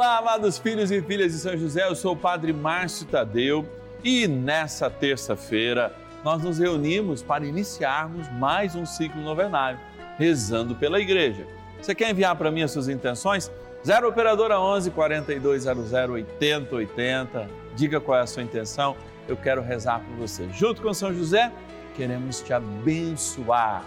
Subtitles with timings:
[0.00, 3.68] Olá, amados filhos e filhas de São José, eu sou o Padre Márcio Tadeu
[4.02, 9.78] e nessa terça-feira nós nos reunimos para iniciarmos mais um ciclo novenário,
[10.16, 11.46] rezando pela igreja.
[11.78, 13.52] Você quer enviar para mim as suas intenções?
[13.84, 17.46] 0 Operadora 11 4200 8080.
[17.76, 18.96] Diga qual é a sua intenção,
[19.28, 20.48] eu quero rezar por você.
[20.54, 21.52] Junto com São José,
[21.94, 23.84] queremos te abençoar.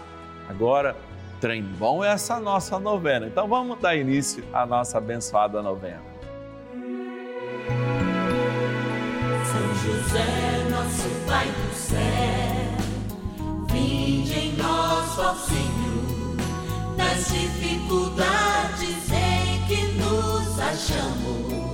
[0.48, 0.94] Agora,
[1.44, 3.26] trem bom é essa nossa novena.
[3.26, 6.00] Então vamos dar início à nossa abençoada novena.
[9.44, 11.98] São José, nosso Pai do céu,
[13.70, 21.73] vinde em nós, ó Senhor, nas dificuldades em que nos achamos.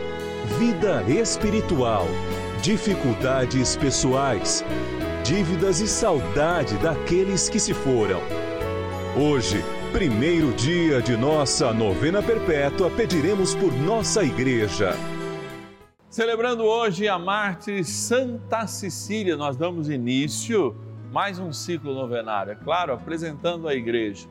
[0.57, 2.05] vida espiritual,
[2.61, 4.63] dificuldades pessoais
[5.23, 8.19] dívidas e saudade daqueles que se foram.
[9.15, 14.93] Hoje, primeiro dia de nossa novena perpétua, pediremos por nossa igreja.
[16.09, 20.75] Celebrando hoje a Marte Santa Cecília, nós damos início
[21.11, 24.27] mais um ciclo novenário, é claro, apresentando a igreja.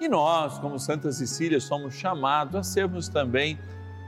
[0.00, 3.58] E nós, como Santa Cecília, somos chamados a sermos também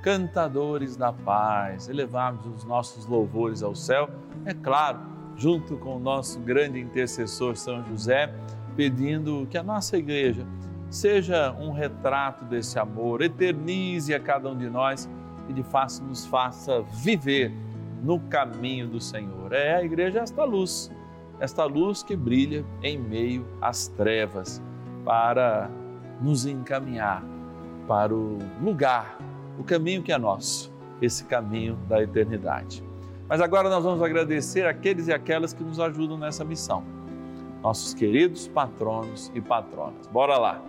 [0.03, 4.09] cantadores da paz, elevarmos os nossos louvores ao céu,
[4.44, 5.00] é claro
[5.36, 8.32] junto com o nosso grande intercessor São José,
[8.76, 10.44] pedindo que a nossa igreja
[10.91, 15.08] seja um retrato desse amor, eternize a cada um de nós
[15.48, 17.53] e de fato nos faça viver
[18.03, 19.53] no caminho do Senhor.
[19.53, 20.91] É a igreja esta luz,
[21.41, 24.62] esta luz que brilha em meio às trevas
[25.04, 25.70] para
[26.20, 27.22] nos encaminhar
[27.87, 29.19] para o lugar,
[29.58, 32.82] o caminho que é nosso, esse caminho da eternidade.
[33.28, 36.82] Mas agora nós vamos agradecer aqueles e aquelas que nos ajudam nessa missão.
[37.62, 40.06] Nossos queridos patronos e patronas.
[40.06, 40.62] Bora lá!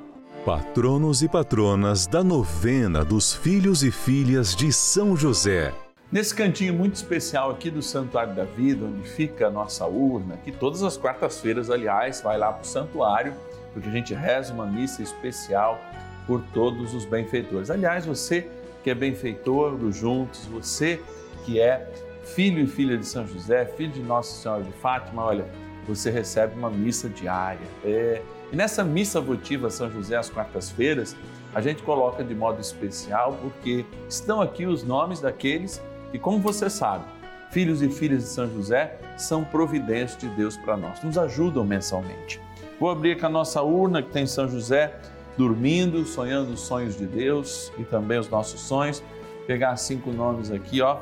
[0.44, 5.74] Patronos e patronas da novena dos filhos e filhas de São José.
[6.12, 10.52] Nesse cantinho muito especial aqui do Santuário da Vida, onde fica a nossa urna, que
[10.52, 13.34] todas as quartas-feiras, aliás, vai lá para o santuário,
[13.72, 15.80] porque a gente reza uma missa especial
[16.26, 17.70] por todos os benfeitores.
[17.70, 18.50] Aliás, você
[18.90, 21.00] que é benfeitor do Juntos, você
[21.46, 21.88] que é
[22.24, 25.46] filho e filha de São José, filho de Nossa Senhora de Fátima, olha,
[25.88, 27.68] você recebe uma missa diária.
[27.86, 28.20] É...
[28.52, 31.16] E nessa missa votiva São José às quartas-feiras,
[31.54, 35.80] a gente coloca de modo especial porque estão aqui os nomes daqueles
[36.12, 37.06] que, como você sabe,
[37.52, 42.42] filhos e filhas de São José são providências de Deus para nós, nos ajudam mensalmente.
[42.80, 44.96] Vou abrir aqui a nossa urna que tem São José
[45.38, 49.04] dormindo, sonhando os sonhos de Deus e também os nossos sonhos.
[49.48, 50.98] Pegar cinco nomes aqui, ó.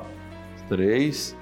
[0.68, 1.36] Três,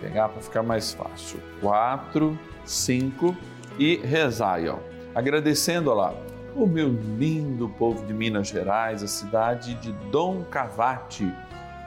[0.00, 3.34] pegar para ficar mais fácil, quatro, cinco
[3.78, 4.78] e rezar, ó,
[5.14, 6.14] agradecendo lá
[6.54, 11.32] o meu lindo povo de Minas Gerais, a cidade de Dom Cavate,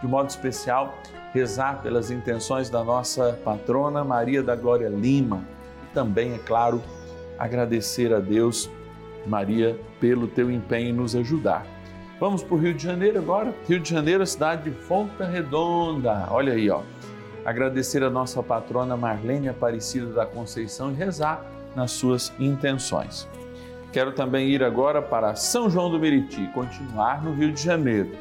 [0.01, 0.95] de modo especial,
[1.33, 5.43] rezar pelas intenções da nossa patrona Maria da Glória Lima.
[5.83, 6.81] E também, é claro,
[7.37, 8.69] agradecer a Deus,
[9.25, 11.65] Maria, pelo teu empenho em nos ajudar
[12.21, 13.51] Vamos para o Rio de Janeiro agora.
[13.67, 16.27] Rio de Janeiro, a cidade de Volta Redonda.
[16.29, 16.83] Olha aí, ó.
[17.43, 21.43] Agradecer a nossa patrona Marlene Aparecida da Conceição e rezar
[21.75, 23.27] nas suas intenções.
[23.91, 28.11] Quero também ir agora para São João do Meriti, continuar no Rio de Janeiro.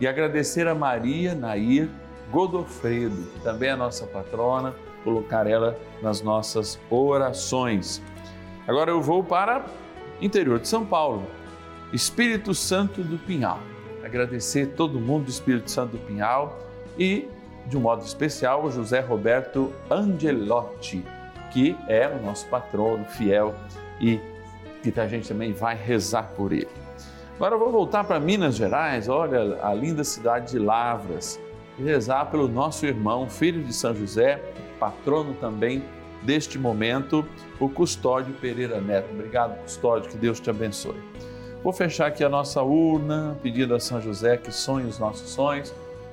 [0.00, 1.88] E agradecer a Maria Nair
[2.32, 4.74] Godofredo, que também é a nossa patrona,
[5.04, 8.02] colocar ela nas nossas orações.
[8.66, 9.64] Agora eu vou para
[10.20, 11.24] interior de São Paulo
[11.92, 13.60] Espírito Santo do Pinhal.
[14.04, 16.58] Agradecer todo mundo do Espírito Santo do Pinhal
[16.98, 17.28] e,
[17.66, 21.04] de um modo especial, o José Roberto Angelotti,
[21.52, 23.54] que é o nosso patrono fiel
[24.00, 24.20] e
[24.82, 26.68] que a gente também vai rezar por ele.
[27.36, 31.40] Agora eu vou voltar para Minas Gerais, olha a linda cidade de Lavras,
[31.78, 34.42] e rezar pelo nosso irmão, filho de São José,
[34.78, 35.82] patrono também
[36.24, 37.24] deste momento,
[37.60, 39.10] o Custódio Pereira Neto.
[39.12, 40.96] Obrigado, Custódio, que Deus te abençoe.
[41.62, 45.72] Vou fechar aqui a nossa urna, pedindo a São José que sonhe os nossos sonhos.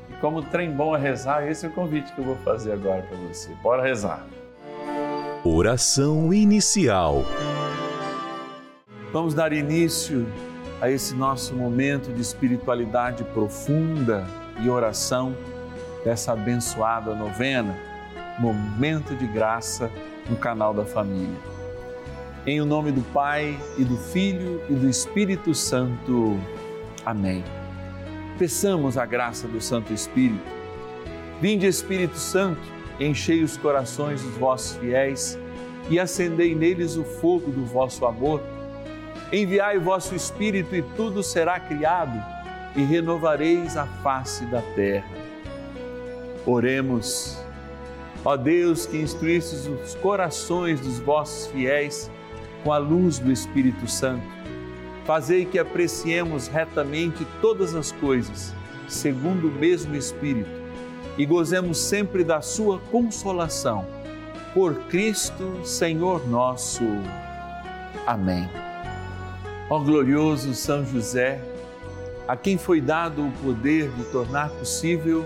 [0.09, 3.01] E como trem bom é rezar, esse é o convite que eu vou fazer agora
[3.01, 3.49] para você.
[3.61, 4.25] Bora rezar.
[5.43, 7.25] Oração inicial.
[9.11, 10.25] Vamos dar início
[10.79, 14.25] a esse nosso momento de espiritualidade profunda
[14.61, 15.35] e oração
[16.03, 17.77] dessa abençoada novena,
[18.41, 19.91] momento de graça
[20.29, 21.39] no canal da família.
[22.45, 26.39] Em o nome do Pai e do Filho e do Espírito Santo.
[27.05, 27.43] Amém.
[28.37, 30.43] Peçamos a graça do Santo Espírito.
[31.39, 32.61] Vinde, Espírito Santo,
[32.99, 35.37] enchei os corações dos vossos fiéis
[35.89, 38.41] e acendei neles o fogo do vosso amor
[39.31, 42.21] Enviai o vosso Espírito e tudo será criado,
[42.75, 45.07] e renovareis a face da terra.
[46.45, 47.41] Oremos.
[48.23, 52.11] Ó Deus, que instruístes os corações dos vossos fiéis
[52.63, 54.23] com a luz do Espírito Santo,
[55.05, 58.53] fazei que apreciemos retamente todas as coisas,
[58.87, 60.51] segundo o mesmo Espírito,
[61.17, 63.85] e gozemos sempre da sua consolação.
[64.53, 66.83] Por Cristo, Senhor nosso.
[68.05, 68.47] Amém.
[69.69, 71.41] Ó glorioso São José,
[72.27, 75.25] a quem foi dado o poder de tornar possível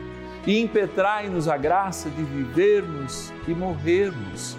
[0.45, 4.57] e impetrai-nos a graça de vivermos e morrermos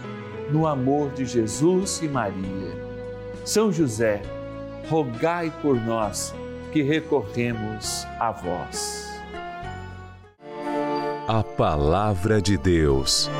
[0.50, 2.82] no amor de Jesus e Maria.
[3.44, 4.23] São José,
[4.88, 6.34] rogai por nós
[6.73, 9.11] que recorremos a vós.
[11.29, 13.31] A Palavra de Deus.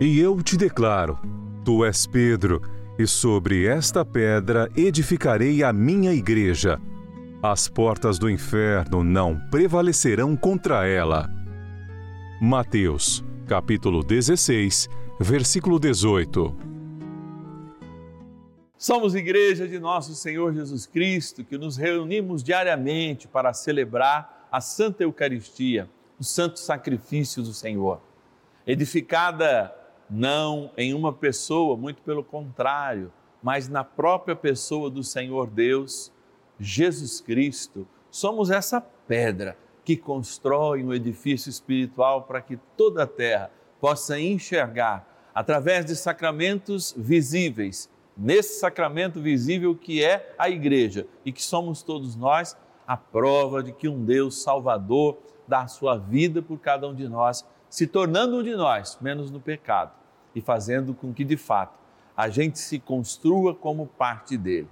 [0.00, 1.18] E eu te declaro:
[1.64, 2.60] Tu és Pedro
[2.98, 6.80] e sobre esta pedra edificarei a minha igreja.
[7.48, 11.30] As portas do inferno não prevalecerão contra ela.
[12.42, 14.88] Mateus, capítulo 16,
[15.20, 16.56] versículo 18.
[18.76, 25.04] Somos igreja de nosso Senhor Jesus Cristo, que nos reunimos diariamente para celebrar a Santa
[25.04, 25.88] Eucaristia,
[26.18, 28.00] o santo sacrifício do Senhor.
[28.66, 29.72] Edificada
[30.10, 36.10] não em uma pessoa, muito pelo contrário, mas na própria pessoa do Senhor Deus,
[36.58, 37.86] Jesus Cristo.
[38.10, 45.30] Somos essa pedra que constrói um edifício espiritual para que toda a terra possa enxergar
[45.34, 52.16] através de sacramentos visíveis, nesse sacramento visível que é a igreja e que somos todos
[52.16, 56.94] nós, a prova de que um Deus Salvador dá a sua vida por cada um
[56.94, 59.92] de nós se tornando um de nós menos no pecado
[60.34, 61.78] e fazendo com que, de fato,
[62.16, 64.68] a gente se construa como parte dele.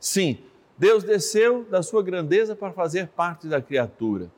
[0.00, 0.38] Sim,
[0.78, 4.30] Deus desceu da sua grandeza para fazer parte da criatura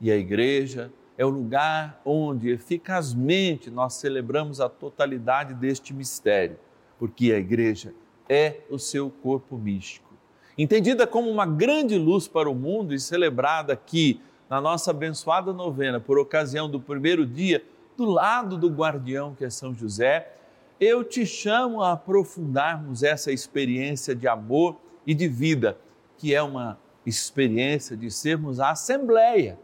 [0.00, 6.58] e a igreja é o lugar onde eficazmente nós celebramos a totalidade deste mistério,
[6.98, 7.94] porque a igreja
[8.28, 10.12] é o seu corpo místico.
[10.56, 15.98] Entendida como uma grande luz para o mundo e celebrada aqui na nossa abençoada novena,
[15.98, 17.64] por ocasião do primeiro dia
[17.96, 20.34] do lado do guardião que é São José,
[20.78, 24.76] eu te chamo a aprofundarmos essa experiência de amor
[25.08, 25.78] e de vida,
[26.18, 29.58] que é uma experiência de sermos a assembleia,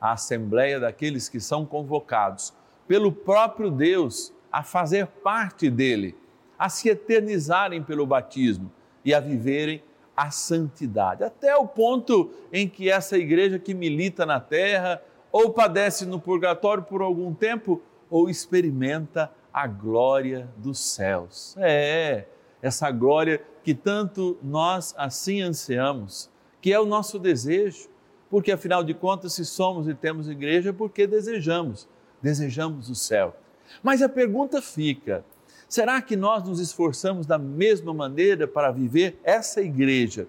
[0.00, 2.54] a assembleia daqueles que são convocados
[2.86, 6.16] pelo próprio Deus a fazer parte dele,
[6.56, 8.70] a se eternizarem pelo batismo
[9.04, 9.82] e a viverem
[10.16, 16.06] a santidade, até o ponto em que essa igreja que milita na terra ou padece
[16.06, 21.56] no purgatório por algum tempo ou experimenta a glória dos céus.
[21.58, 22.26] É,
[22.64, 26.30] essa glória que tanto nós assim ansiamos,
[26.62, 27.90] que é o nosso desejo,
[28.30, 31.86] porque afinal de contas, se somos e temos igreja, é porque desejamos,
[32.22, 33.36] desejamos o céu.
[33.82, 35.22] Mas a pergunta fica:
[35.68, 40.26] será que nós nos esforçamos da mesma maneira para viver essa igreja,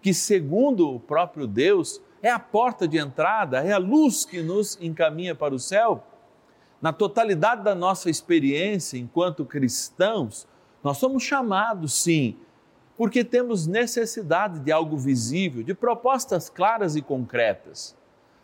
[0.00, 4.78] que, segundo o próprio Deus, é a porta de entrada, é a luz que nos
[4.80, 6.06] encaminha para o céu?
[6.80, 10.46] Na totalidade da nossa experiência enquanto cristãos,
[10.82, 12.36] nós somos chamados, sim,
[12.96, 17.96] porque temos necessidade de algo visível, de propostas claras e concretas.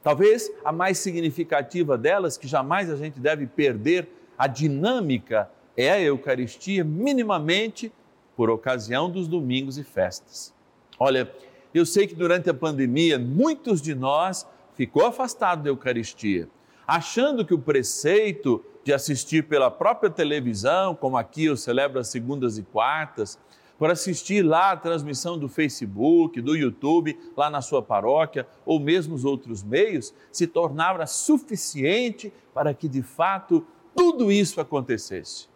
[0.03, 6.01] Talvez a mais significativa delas, que jamais a gente deve perder a dinâmica, é a
[6.01, 7.93] Eucaristia, minimamente
[8.37, 10.55] por ocasião dos domingos e festas.
[10.99, 11.31] Olha,
[11.75, 16.49] eu sei que durante a pandemia muitos de nós ficou afastado da Eucaristia,
[16.87, 22.57] achando que o preceito de assistir pela própria televisão, como aqui eu celebro as segundas
[22.57, 23.39] e quartas,
[23.79, 29.15] por assistir lá a transmissão do Facebook, do YouTube, lá na sua paróquia, ou mesmo
[29.15, 33.63] os outros meios, se tornava suficiente para que de fato
[33.95, 35.49] tudo isso acontecesse.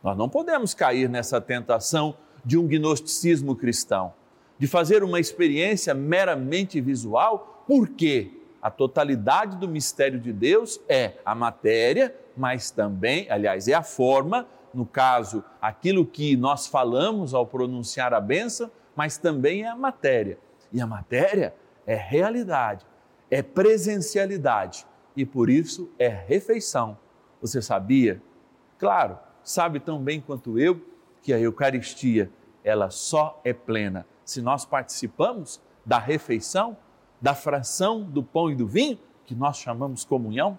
[0.00, 4.14] Nós não podemos cair nessa tentação de um gnosticismo cristão,
[4.56, 8.30] de fazer uma experiência meramente visual, porque
[8.62, 14.46] a totalidade do mistério de Deus é a matéria, mas também, aliás, é a forma,
[14.72, 20.38] no caso, aquilo que nós falamos ao pronunciar a benção, mas também é a matéria.
[20.72, 21.54] E a matéria
[21.86, 22.86] é realidade,
[23.30, 26.96] é presencialidade e por isso é refeição.
[27.40, 28.22] Você sabia?
[28.78, 30.80] Claro, sabe tão bem quanto eu
[31.22, 32.30] que a Eucaristia,
[32.62, 36.76] ela só é plena se nós participamos da refeição
[37.20, 40.58] da fração do pão e do vinho, que nós chamamos comunhão?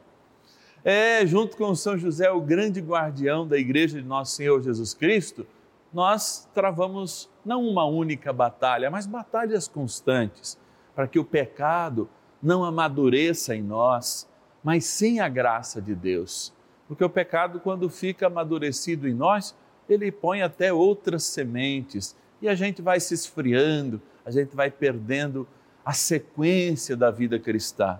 [0.83, 5.45] É, junto com São José, o grande guardião da Igreja de Nosso Senhor Jesus Cristo,
[5.93, 10.57] nós travamos não uma única batalha, mas batalhas constantes,
[10.95, 12.07] para que o pecado
[12.41, 14.27] não amadureça em nós,
[14.63, 16.53] mas sem a graça de Deus.
[16.87, 19.55] Porque o pecado, quando fica amadurecido em nós,
[19.89, 25.47] ele põe até outras sementes e a gente vai se esfriando, a gente vai perdendo
[25.83, 27.99] a sequência da vida cristã.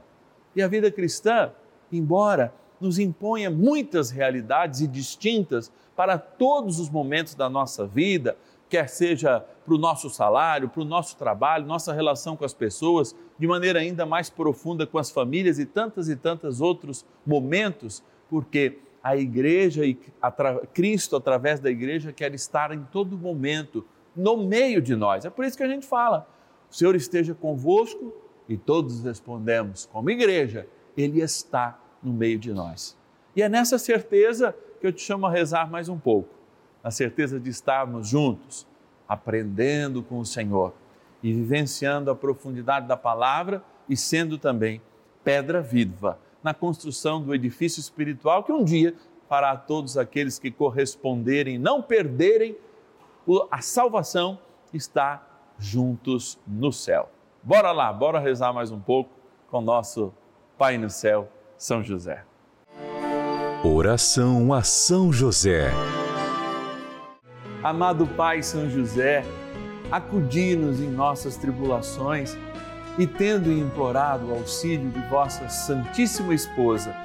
[0.55, 1.51] E a vida cristã,
[1.91, 8.37] embora nos imponha muitas realidades e distintas para todos os momentos da nossa vida,
[8.69, 13.15] quer seja para o nosso salário, para o nosso trabalho, nossa relação com as pessoas,
[13.37, 18.79] de maneira ainda mais profunda com as famílias e tantas e tantos outros momentos, porque
[19.03, 19.97] a igreja e
[20.73, 25.25] Cristo, através da igreja, quer estar em todo momento no meio de nós.
[25.25, 26.27] É por isso que a gente fala
[26.69, 28.13] o Senhor esteja convosco
[28.47, 32.97] e todos respondemos, como igreja, Ele está no meio de nós.
[33.35, 36.29] E é nessa certeza que eu te chamo a rezar mais um pouco,
[36.83, 38.67] na certeza de estarmos juntos,
[39.07, 40.73] aprendendo com o Senhor
[41.21, 44.81] e vivenciando a profundidade da palavra e sendo também
[45.23, 48.95] pedra viva na construção do edifício espiritual que um dia
[49.27, 52.57] fará a todos aqueles que corresponderem, não perderem
[53.51, 54.39] a salvação,
[54.73, 55.23] está
[55.59, 57.09] juntos no céu.
[57.43, 59.11] Bora lá, bora rezar mais um pouco
[59.49, 60.13] com nosso
[60.57, 61.29] Pai no céu,
[61.59, 62.23] São José.
[63.65, 65.69] Oração a São José.
[67.61, 69.25] Amado Pai São José,
[69.91, 72.37] acudi-nos em nossas tribulações
[72.97, 76.95] e, tendo implorado o auxílio de vossa Santíssima Esposa,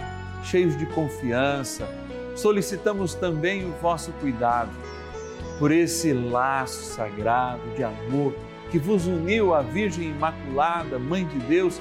[0.45, 1.89] cheios de confiança,
[2.37, 4.71] solicitamos também o vosso cuidado
[5.59, 8.33] por esse laço sagrado de amor
[8.71, 11.81] que vos uniu à Virgem Imaculada, Mãe de Deus,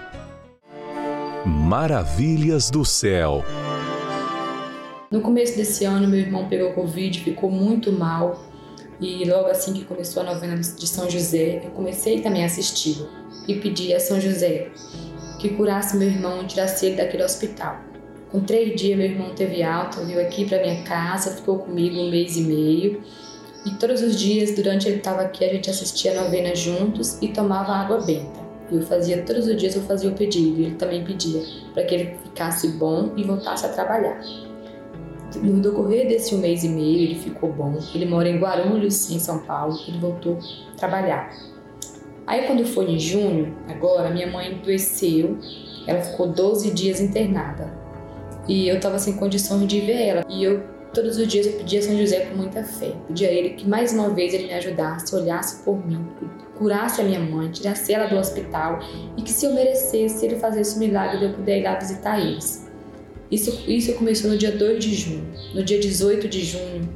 [1.45, 3.43] Maravilhas do céu.
[5.09, 8.39] No começo desse ano, meu irmão pegou Covid, ficou muito mal.
[8.99, 13.09] E logo assim que começou a novena de São José, eu comecei também a assisti-lo
[13.47, 14.69] e pedi a São José
[15.39, 17.79] que curasse meu irmão e tirasse ele daquele hospital.
[18.31, 22.11] Com três dias, meu irmão teve alta, veio aqui para minha casa, ficou comigo um
[22.11, 23.01] mês e meio.
[23.65, 27.29] E todos os dias, durante ele estava aqui, a gente assistia a novena juntos e
[27.29, 28.40] tomava água benta.
[28.71, 31.93] Eu fazia todos os dias, eu fazia o pedido, e ele também pedia para que
[31.93, 34.21] ele ficasse bom e voltasse a trabalhar.
[35.35, 37.77] No decorrer desse um mês e meio, ele ficou bom.
[37.93, 39.77] Ele mora em Guarulhos, em São Paulo.
[39.87, 40.37] Ele voltou
[40.73, 41.31] a trabalhar.
[42.27, 45.37] Aí, quando foi em junho, agora, minha mãe adoeceu.
[45.87, 47.73] Ela ficou 12 dias internada.
[48.47, 50.25] E eu estava sem condições de ver ela.
[50.29, 50.63] E eu,
[50.93, 52.91] todos os dias, eu pedia a São José com muita fé.
[53.07, 56.05] Pedia a ele que mais uma vez ele me ajudasse, olhasse por mim,
[56.61, 58.79] curasse a minha mãe, tirasse ela do hospital
[59.17, 62.19] e que se eu merecesse, ele fizesse o milagre de eu poder ir lá visitar
[62.19, 62.69] eles.
[63.31, 65.25] Isso, isso começou no dia 2 de junho.
[65.55, 66.87] No dia 18 de junho,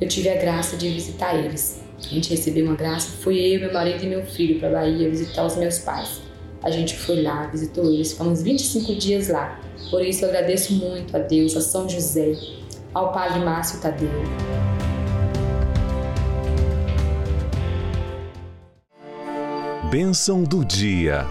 [0.00, 1.80] eu tive a graça de visitar eles.
[2.04, 5.46] A gente recebeu uma graça, fui eu, meu marido e meu filho para Bahia visitar
[5.46, 6.20] os meus pais.
[6.60, 9.60] A gente foi lá, visitou eles, ficamos 25 dias lá.
[9.88, 12.34] Por isso eu agradeço muito a Deus, a São José,
[12.92, 14.10] ao Padre Márcio Tadeu.
[19.90, 21.26] Bênção do dia.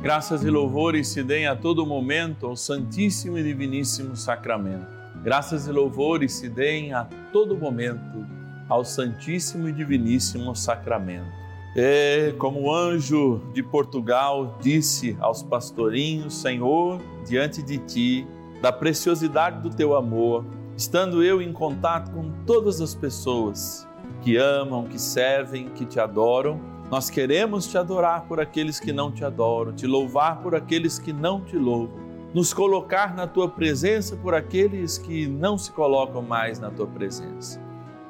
[0.00, 4.86] Graças e louvores se deem a todo momento ao Santíssimo e Diviníssimo Sacramento.
[5.22, 8.26] Graças e louvores se deem a todo momento
[8.70, 11.28] ao Santíssimo e Diviníssimo Sacramento.
[11.76, 18.26] É como o anjo de Portugal disse aos pastorinhos: Senhor, diante de ti,
[18.62, 20.42] da preciosidade do teu amor,
[20.76, 23.86] estando eu em contato com todas as pessoas
[24.22, 29.10] que amam, que servem, que te adoram nós queremos te adorar por aqueles que não
[29.10, 31.96] te adoram, te louvar por aqueles que não te louvam,
[32.32, 37.60] nos colocar na tua presença por aqueles que não se colocam mais na tua presença.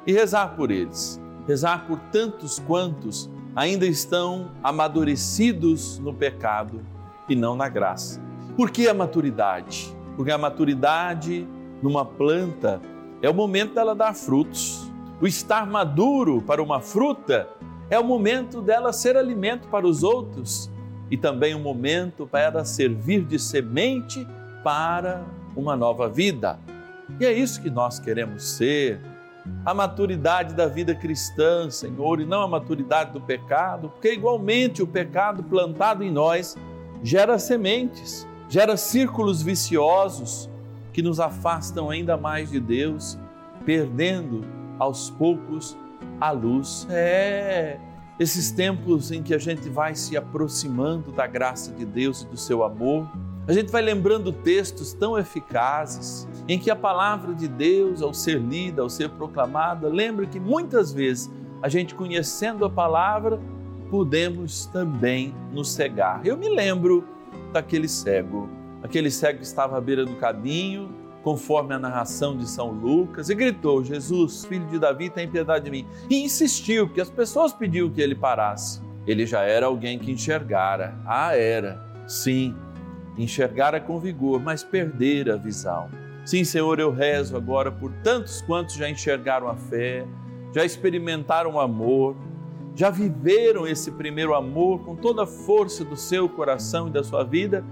[0.05, 6.81] E rezar por eles, rezar por tantos quantos ainda estão amadurecidos no pecado
[7.29, 8.21] e não na graça.
[8.57, 9.95] Por que a maturidade?
[10.17, 11.47] Porque a maturidade
[11.81, 12.81] numa planta
[13.21, 14.91] é o momento dela dar frutos.
[15.21, 17.47] O estar maduro para uma fruta
[17.89, 20.69] é o momento dela ser alimento para os outros
[21.09, 24.27] e também um momento para ela servir de semente
[24.63, 25.23] para
[25.55, 26.59] uma nova vida.
[27.19, 28.99] E é isso que nós queremos ser.
[29.63, 34.87] A maturidade da vida cristã, Senhor, e não a maturidade do pecado, porque igualmente o
[34.87, 36.57] pecado plantado em nós
[37.03, 40.49] gera sementes, gera círculos viciosos
[40.95, 43.19] que nos afastam ainda mais de Deus,
[43.65, 44.45] perdendo
[44.79, 45.77] aos poucos
[46.21, 46.87] a luz.
[46.89, 47.77] É
[48.17, 52.37] esses tempos em que a gente vai se aproximando da graça de Deus e do
[52.37, 53.09] seu amor.
[53.45, 58.39] A gente vai lembrando textos tão eficazes em que a palavra de Deus, ao ser
[58.39, 61.29] lida, ao ser proclamada, lembra que muitas vezes
[61.61, 63.37] a gente conhecendo a palavra,
[63.91, 66.25] podemos também nos cegar.
[66.25, 67.03] Eu me lembro
[67.51, 68.49] daquele cego,
[68.85, 70.89] aquele cego estava à beira do caminho,
[71.23, 75.71] conforme a narração de São Lucas, e gritou: Jesus, filho de Davi, tem piedade de
[75.71, 75.85] mim.
[76.09, 78.79] E insistiu, porque as pessoas pediam que ele parasse.
[79.05, 80.95] Ele já era alguém que enxergara.
[81.05, 81.83] Ah, era.
[82.07, 82.55] Sim,
[83.17, 85.89] enxergara com vigor, mas perdera a visão.
[86.23, 90.05] Sim, Senhor, eu rezo agora por tantos quantos já enxergaram a fé,
[90.53, 92.15] já experimentaram o amor,
[92.75, 97.23] já viveram esse primeiro amor com toda a força do seu coração e da sua
[97.23, 97.63] vida,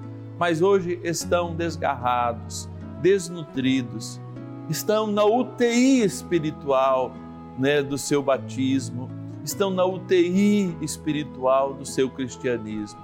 [0.44, 2.68] mas hoje estão desgarrados,
[3.02, 4.20] desnutridos,
[4.70, 7.14] estão na UTI espiritual
[7.58, 9.10] né, do seu batismo,
[9.42, 13.00] estão na UTI espiritual do seu cristianismo.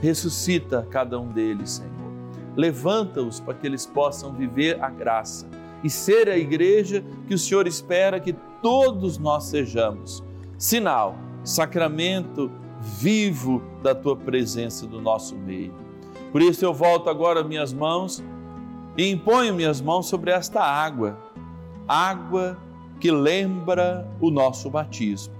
[0.00, 2.12] Ressuscita cada um deles, Senhor.
[2.56, 5.46] Levanta-os para que eles possam viver a graça
[5.84, 10.24] e ser a igreja que o Senhor espera que todos nós sejamos.
[10.58, 15.86] Sinal, sacramento vivo da tua presença do nosso meio.
[16.30, 18.22] Por isso eu volto agora minhas mãos
[18.96, 21.18] e imponho minhas mãos sobre esta água,
[21.86, 22.58] água
[23.00, 25.34] que lembra o nosso batismo.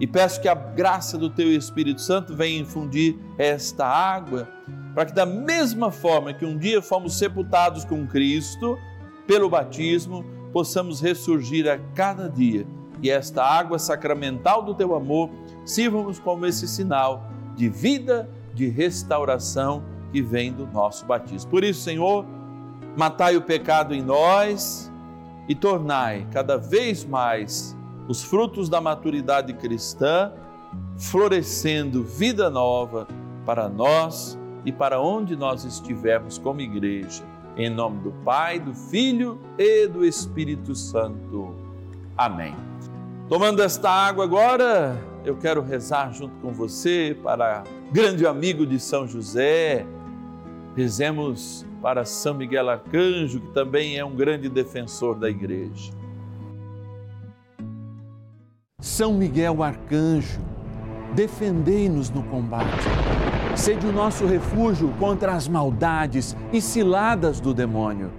[0.00, 4.48] E peço que a graça do Teu Espírito Santo venha infundir esta água,
[4.94, 8.78] para que, da mesma forma que um dia fomos sepultados com Cristo,
[9.26, 12.66] pelo batismo, possamos ressurgir a cada dia.
[13.02, 15.30] E esta água sacramental do Teu amor
[15.64, 21.50] sirva-nos como esse sinal de vida de restauração que vem do nosso batismo.
[21.50, 22.24] Por isso, Senhor,
[22.96, 24.92] matai o pecado em nós
[25.48, 30.32] e tornai cada vez mais os frutos da maturidade cristã,
[30.98, 33.08] florescendo vida nova
[33.46, 37.24] para nós e para onde nós estivermos como igreja.
[37.56, 41.54] Em nome do Pai, do Filho e do Espírito Santo.
[42.16, 42.54] Amém.
[43.28, 49.06] Tomando esta água agora, eu quero rezar junto com você para grande amigo de São
[49.06, 49.86] José.
[50.76, 55.92] Rezemos para São Miguel Arcanjo, que também é um grande defensor da igreja.
[58.80, 60.40] São Miguel Arcanjo,
[61.14, 62.84] defendei-nos no combate.
[63.54, 68.10] Sede o nosso refúgio contra as maldades e ciladas do demônio.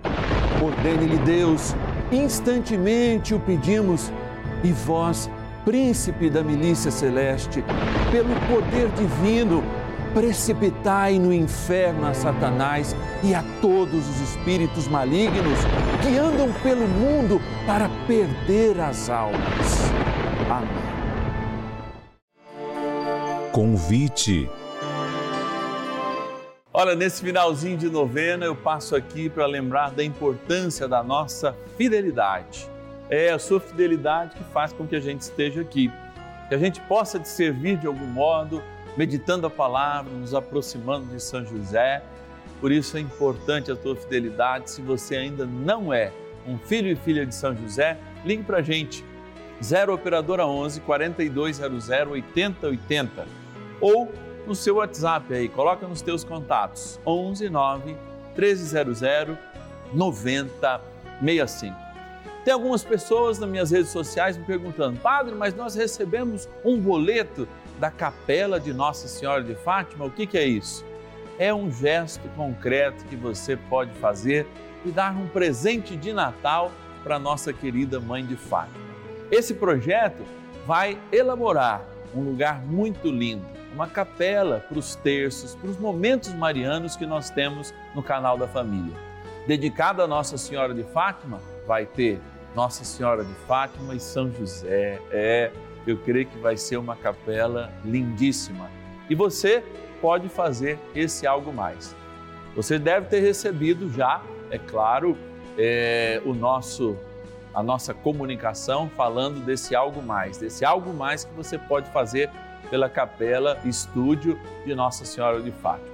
[0.64, 1.76] Ordene-lhe Deus,
[2.12, 4.12] instantemente o pedimos,
[4.64, 5.30] e vós,
[5.66, 7.64] príncipe da milícia celeste,
[8.12, 9.64] pelo poder divino,
[10.14, 15.60] precipitai no inferno a Satanás e a todos os espíritos malignos
[16.02, 19.92] que andam pelo mundo para perder as almas.
[20.50, 20.94] Amém.
[23.52, 24.50] Convite.
[26.72, 32.68] Olha, nesse finalzinho de novena eu passo aqui para lembrar da importância da nossa fidelidade.
[33.10, 35.92] É a sua fidelidade que faz com que a gente esteja aqui.
[36.50, 38.64] Que a gente possa te servir de algum modo,
[38.96, 42.04] meditando a palavra, nos aproximando de São José.
[42.60, 44.72] Por isso é importante a tua fidelidade.
[44.72, 46.12] Se você ainda não é
[46.48, 49.04] um filho e filha de São José, ligue para a gente.
[49.62, 53.26] 0 Operadora 11 4200 8080
[53.80, 54.12] ou
[54.46, 57.96] no seu WhatsApp aí, coloca nos teus contatos 11 9
[58.36, 59.38] 1300
[59.94, 61.78] 9065.
[62.44, 67.48] Tem algumas pessoas nas minhas redes sociais me perguntando: "Padre, mas nós recebemos um boleto
[67.80, 70.86] da capela de Nossa Senhora de Fátima, o que, que é isso?
[71.40, 74.48] É um gesto concreto que você pode fazer
[74.86, 76.72] e dar um presente de Natal
[77.04, 78.84] para nossa querida Mãe de Fátima.
[79.32, 80.24] Esse projeto
[80.66, 81.82] vai elaborar
[82.16, 87.30] um lugar muito lindo, uma capela para os terços, para os momentos marianos que nós
[87.30, 88.96] temos no canal da família.
[89.48, 92.22] Dedicada a Nossa Senhora de Fátima, vai ter
[92.56, 95.02] Nossa Senhora de Fátima e São José.
[95.12, 95.52] É
[95.86, 98.70] eu creio que vai ser uma capela lindíssima.
[99.10, 99.64] E você
[100.02, 101.96] pode fazer esse algo mais.
[102.56, 105.18] Você deve ter recebido já, é claro,
[105.58, 106.98] é, o nosso
[107.54, 112.28] a nossa comunicação falando desse algo mais, desse algo mais que você pode fazer
[112.70, 115.88] pela capela estúdio de Nossa Senhora de Fátima.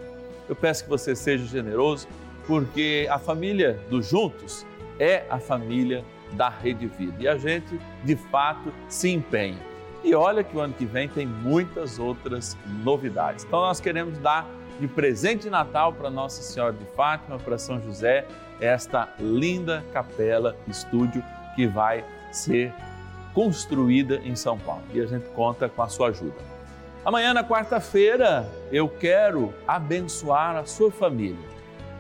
[0.48, 2.08] Eu peço que você seja generoso,
[2.48, 4.66] porque a família dos Juntos
[4.98, 9.60] é a família da Rede Vida e a gente, de fato, se empenha.
[10.04, 13.44] E olha que o ano que vem tem muitas outras novidades.
[13.44, 14.48] Então nós queremos dar
[14.80, 18.26] de presente de Natal para Nossa Senhora de Fátima, para São José,
[18.62, 21.24] esta linda capela estúdio
[21.56, 22.74] que vai ser
[23.34, 24.84] construída em São Paulo.
[24.94, 26.36] E a gente conta com a sua ajuda.
[27.04, 31.40] Amanhã, na quarta-feira, eu quero abençoar a sua família,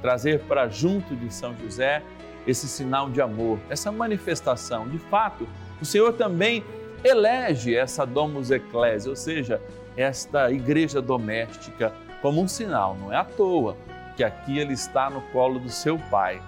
[0.01, 2.01] trazer para junto de São José
[2.47, 4.87] esse sinal de amor, essa manifestação.
[4.87, 5.47] De fato,
[5.81, 6.63] o Senhor também
[7.03, 9.61] elege essa Domus Ecclesia, ou seja,
[9.95, 13.75] esta igreja doméstica, como um sinal, não é à toa
[14.15, 16.41] que aqui ele está no colo do seu Pai,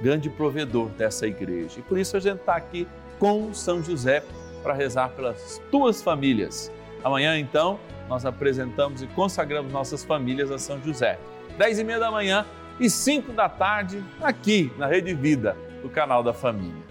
[0.00, 1.80] grande provedor dessa igreja.
[1.80, 2.86] E por isso a gente está aqui
[3.18, 4.22] com São José
[4.62, 6.70] para rezar pelas tuas famílias.
[7.02, 11.18] Amanhã, então, nós apresentamos e consagramos nossas famílias a São José.
[11.58, 12.46] Dez e meia da manhã
[12.78, 16.89] e cinco da tarde, aqui na Rede Vida, do canal da Família.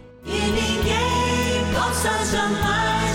[1.79, 3.08] E ninguém possa jamais